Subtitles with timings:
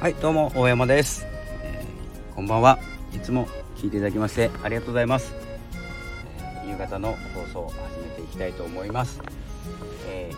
[0.00, 1.26] はいどうも大山です、
[1.60, 2.78] えー、こんばんは。
[3.12, 5.34] いつも聞いていただきましてありがとうございます、
[6.64, 9.20] えー、夕方の放送を始めていきたいと思います、
[10.06, 10.30] え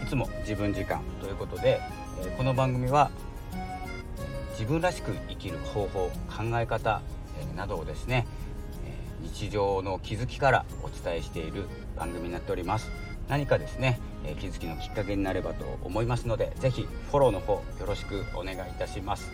[0.00, 1.78] ー、いつも自分時間ということで、
[2.22, 3.10] えこの番組は
[4.52, 7.02] 自分らしく生きる方法考え方、
[7.38, 8.26] えなどをですね
[8.86, 12.90] え日常の気づきからお伝えしている番組になっております。
[13.28, 19.30] 何かですね、え気づきのきっかけになればと思いますので是非フォローの方よろしくお願いいたします、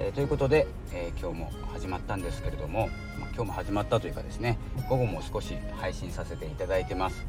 [0.00, 2.88] えー、ということで、えー、今日も始まったんですけれども、
[3.20, 7.24] まあ、今日も始まったというかですね午後も少し配信させていただいてます、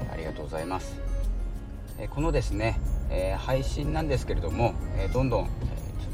[0.00, 1.00] え、ありがとうございます、
[1.98, 2.78] えこのですね、
[3.10, 5.48] え配信なんですけれども、えどんどん、え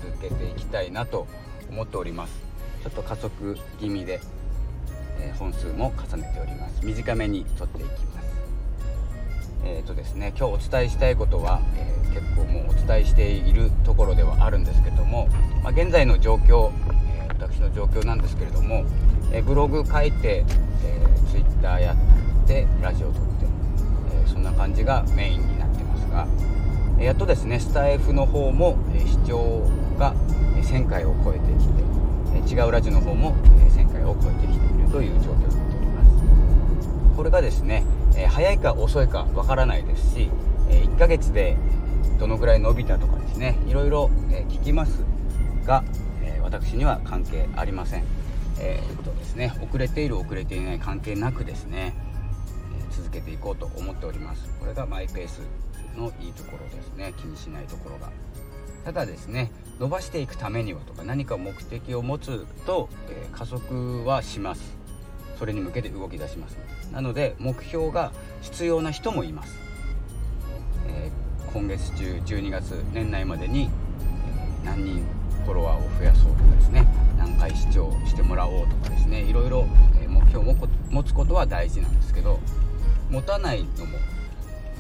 [0.03, 1.27] 続けていきたいなと
[1.71, 2.41] 思っております。
[2.83, 4.21] ちょっと加速気味で
[5.23, 6.85] え本数も重ねております。
[6.85, 8.33] 短めに撮っていきます。
[9.65, 15.29] えーとですね、今日お伝えしたいことは、えー、結構もうお伝えしているところではあるんですけども、
[15.63, 16.73] まあ、現在の状況、
[17.09, 18.85] えー、私の状況なんですけれども、
[19.33, 20.45] えー、ブログ書いて、
[20.85, 23.47] えー、ツイッターやってラジオ撮って、
[24.27, 26.27] えそんな感じがメインになってますが、
[26.99, 29.63] えやっとですねスタイフの方も、え視聴
[29.97, 30.13] が
[30.61, 31.82] 1000回を超えてきて、
[32.41, 33.35] 違うラジオの方も、
[33.67, 37.17] え1000回を超えてきているという状況になっております。
[37.17, 37.85] これがですね
[38.17, 40.31] え、早いか遅いかわからないですし、
[40.69, 41.57] え1ヶ月で
[42.19, 45.05] どのぐらい伸びたとかですねいろいろ、え聞きます
[45.65, 45.85] が、
[46.23, 48.05] え私には関係ありません。
[48.59, 49.53] えー、っとですね。
[49.63, 51.95] 遅れている遅れていない関係なくですね、
[52.91, 54.49] 続けていこうと思っております。
[54.61, 55.41] これがマイペース
[55.97, 57.13] のいいところですね。
[57.17, 58.11] 気にしないところが。
[58.85, 64.77] ただですね伸ばしていくためにはとか何か目的を持つと、え加速はします。
[65.39, 66.57] それに向けて動き出します。
[66.93, 69.59] なので目標が必要な人もいます、
[70.89, 73.71] えー、今月中12月年内までに、
[74.63, 75.07] えー、何人
[75.45, 76.87] フォロワーを増やそうとかですね
[77.19, 79.67] 何回視聴してもらおうとかですねいろいろ
[80.07, 80.55] 目標を
[80.91, 82.39] 持つことは大事なんですけど
[83.11, 83.99] 持たないのも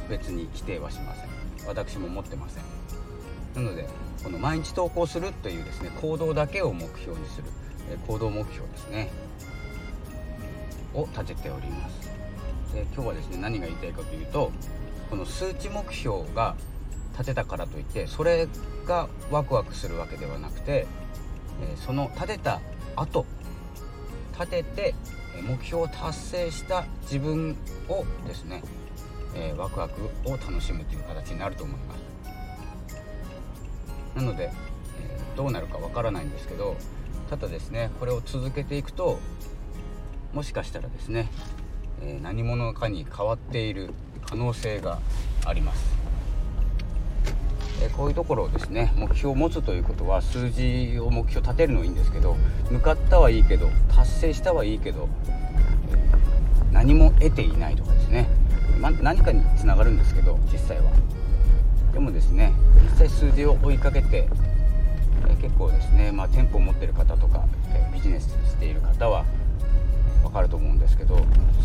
[0.09, 1.29] 別に規定はしません。
[1.67, 2.63] 私も持ってません。
[3.55, 3.87] なので
[4.23, 7.45] この毎日投稿するというですね行動だけを目標にする
[8.07, 9.11] 行動目標ですね。
[10.95, 12.11] を立てております。
[12.75, 14.53] で今日はですね何が言いたいかというと
[15.11, 16.55] この数値目標が
[17.13, 18.49] 立てたからといってそれ
[18.87, 20.87] がワクワクするわけではなくて、
[21.63, 22.61] えその立てた
[22.97, 23.27] 後
[24.33, 24.95] 立てて
[25.47, 27.57] 目標を達成した自分
[27.89, 28.63] をですね、
[29.35, 32.22] えー、ワクワクを楽しむという形になると思います。
[34.15, 34.51] なので、
[35.01, 36.77] えー、どうなるかわからないんですけど
[37.31, 39.19] ただですねこれを続けていくと
[40.33, 41.29] もしかしたらですね、
[42.03, 43.91] えー、何者かに変わっている
[44.27, 44.99] 可能性が
[45.47, 45.95] あります、
[47.83, 52.37] えー、こういうところをですね目標を持つということは数字を目標立てるのはいいんですけど
[52.71, 58.29] 向かったはいいけど達成したはいいけど、えー、何も得ていないとかですね、
[58.81, 60.93] ま、何かにつながるんですけど実際は。
[61.93, 64.29] でもですね実際数字を追いかけて
[65.29, 67.45] え結構ですね、まあ、店舗を持ってる方とか、
[67.75, 69.25] えビジネスしている方は
[70.23, 71.19] 分かると思うんですけど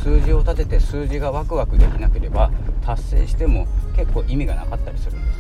[0.04, 2.52] 数字を立てて数字がワクワクできなければ
[2.86, 5.40] 達成しても結構意味がなかったりするんです。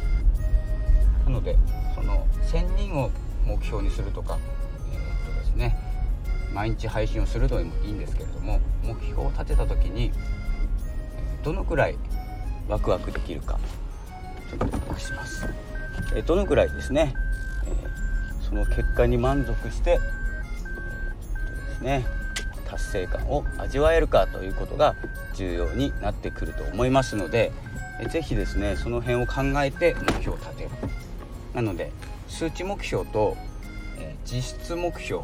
[1.26, 1.58] なので
[1.94, 3.09] その1000人を
[3.46, 4.38] 目標にするとか
[4.92, 5.76] えー、っとですね
[6.53, 10.12] 毎日配信をするのもいいんですけれども目標を立てた時に
[11.44, 11.97] どのくらい
[12.68, 13.59] ワクワクできるか
[14.50, 15.47] ちょっとします、
[16.16, 17.13] えどのくらいですね、
[17.66, 22.06] えー、その結果に満足して、えー、ですね
[22.69, 24.96] 達成感を味わえるかということが
[25.35, 27.52] 重要になってくると思いますので
[28.12, 30.69] 是非ですねその辺を考えて目標を立てる。
[31.53, 31.91] なので
[32.28, 33.35] 数値目標と、
[33.97, 35.24] え実質目標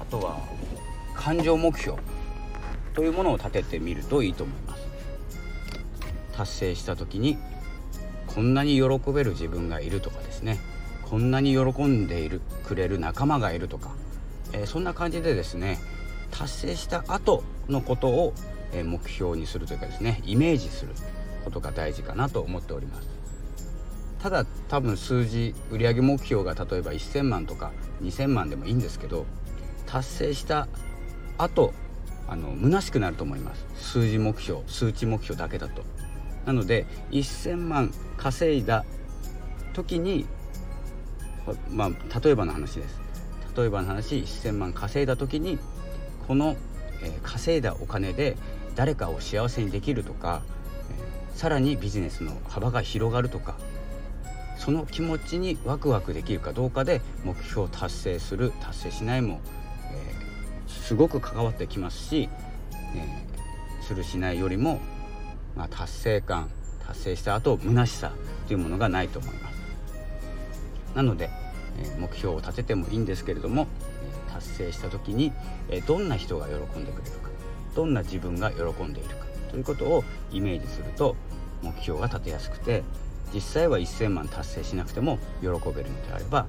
[0.00, 0.38] あとは
[1.14, 1.98] 感情目標
[2.94, 4.82] というものを立ててみるといいと思います。
[6.34, 7.36] 達成した時に
[8.34, 10.58] こんなに喜べる自分がいるとかですね。
[11.02, 13.94] こんなに喜んでいるくれる仲間がいるとか、
[14.52, 15.78] えー、そんな感じでですね
[16.30, 18.32] 達成した後のことを
[18.72, 20.92] 目標にするというかですねイメージする
[21.44, 23.08] ことが大事かなと思っております。
[24.20, 27.72] ただ多分数字売上目標が例えば1000万とか
[28.02, 29.26] 2000万でもいいんですけど
[29.86, 30.66] 達成した
[31.36, 31.74] 後
[32.26, 33.66] あの虚しくなると思います。
[33.76, 35.82] 数字目標数値目標だけだと。
[36.46, 38.84] なので1000万稼いだ
[39.72, 40.26] 時に
[41.70, 43.00] まあ例えばの話です。
[43.56, 45.58] 例えばの話1000万稼いだ時に
[46.26, 46.56] この、
[47.02, 48.36] えー、稼いだお金で
[48.74, 50.42] 誰かを幸せにできるとか、
[50.90, 53.56] えー、さらにビジネスの幅が広がるとか
[54.58, 59.40] その気持ちにワクワクできるかどうかで目標を達成する達成しないも、
[59.92, 62.28] えー、すごく関わってきますし、
[62.96, 64.80] え、するしないよりも、
[65.56, 66.50] まあ、達成感
[66.86, 68.12] 達成した後虚しさ
[68.46, 69.54] というものがないと思います。
[70.94, 71.30] なので、
[71.78, 73.66] え目標を立ててもいいんですけれども、
[74.32, 75.32] 達成した時に、
[75.70, 77.30] えどんな人が喜んでくれるか
[77.74, 81.16] どんな自分が喜んでいるかということをイメージすると
[81.62, 82.82] 目標が立てやすくて
[83.32, 86.46] 実際は1000万達成しなくても喜べるのであれば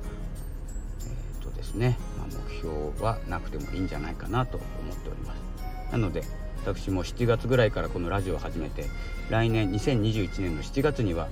[1.02, 5.92] えっ、とですね、まあ、目標はなくてもいいんじゃないかなと思っております。
[5.92, 6.24] なので
[6.66, 8.86] 私も7月ぐらいからこのラジオを始めて
[9.30, 11.30] 来年2021年の7月には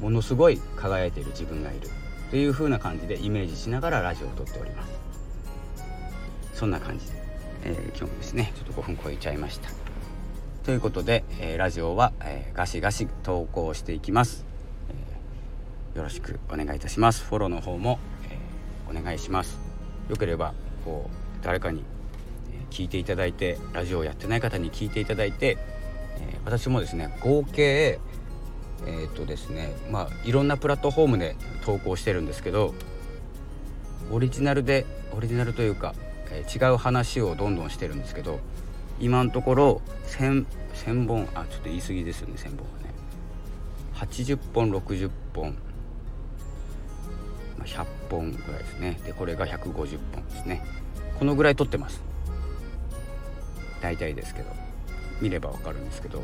[0.00, 1.88] ものすごい輝いている自分がいる
[2.30, 4.92] という風な感じでイメージしながらラジオを撮っております。
[6.54, 7.12] そんな感じで、
[7.64, 9.68] えー、今日もですねちょっと5分超えちゃいました。
[10.64, 14.44] ということで、えー、ラジオは、えー、ガシガシ投稿していきます、
[15.94, 17.24] えよろしくお願いいたします。
[17.24, 17.98] フォローの方も、
[18.30, 18.38] え
[18.96, 19.58] お願いします。
[20.08, 20.54] よければ
[20.84, 21.84] こう誰かに
[22.70, 25.58] 聞いていただいてラジオをやってない方に聞いていただいて、
[26.20, 27.98] え私もですね合計
[28.86, 32.74] えー、っとですねまあいろんなプラットフォームで投稿してるんですけど
[34.10, 34.84] オリジナルで
[35.16, 35.94] オリジナルというか、
[36.30, 38.38] えー、違う話をどんどんしてるんですけど
[39.00, 42.86] 今のところ 1000, 本あちょっと言い過ぎですよね1000本はね。
[43.94, 45.56] 80本60本、
[47.64, 49.00] 100本ぐらいですね。
[49.06, 50.62] でこれが150本ですね。
[51.18, 52.02] このぐらい撮ってます。
[53.80, 54.50] 大体ですけど
[55.20, 56.22] 見ればわかるんですけど。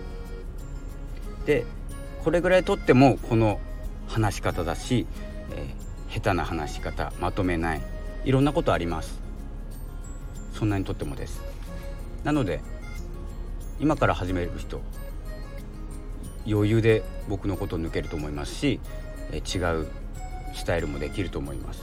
[1.46, 1.64] で
[2.22, 3.58] これぐらいとってもこの
[4.06, 5.06] 話し方だし、
[5.50, 7.82] えー、下手な話し方まとめない
[8.24, 9.20] いろんなことあります。
[10.54, 11.42] そんなにとってもです。
[12.22, 12.60] なので
[13.80, 14.80] 今から始める人
[16.46, 18.78] 余裕で僕のことを抜けると思いますし、
[19.32, 19.88] えー、違う
[20.54, 21.82] スタイルもできると思います。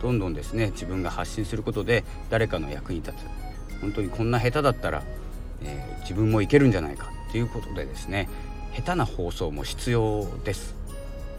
[0.00, 3.49] どんどんですね自分が発信することで誰かの役に立つ。
[3.80, 5.02] 本当にこんな下手だったら、
[5.62, 8.28] えー、自分もいけるんじゃないかということでですね
[8.74, 10.76] 下手な放送も必要です。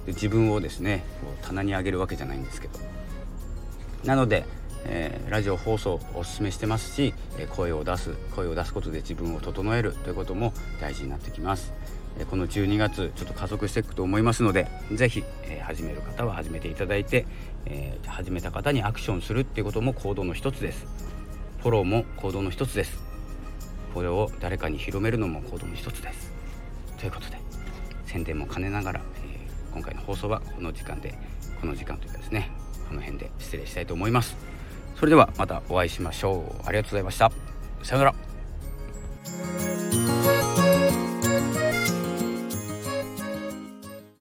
[0.06, 1.04] で自分をですね
[1.42, 2.80] 棚に上げるわけじゃないんですけど。
[4.04, 4.46] なので、
[4.86, 7.14] えー、ラジオ放送おすすめしてますし
[7.56, 11.74] 声を出す声を出すことで自分を整えるということも大事になってきます。
[12.30, 17.26] この12月ちょっと加速していくと思いますので是非、えー、始める方は始めていただいて、
[17.66, 20.86] えー、始めた方にアクションするっていうことも行動の一つです。
[21.62, 23.00] フォローも行動の一つです。
[23.94, 26.34] これを誰かに広めるのも行動の一つです。
[26.98, 27.38] ということで
[28.06, 31.18] 宣伝も兼ねながら、えー、今回の放送はこの時間で
[31.60, 32.50] この時間というかですね
[32.90, 34.36] この辺で失礼したいと思います。
[34.96, 36.68] それではまたお会いしましょう。
[36.68, 37.32] ありがとうございました。
[37.84, 38.21] さようなら。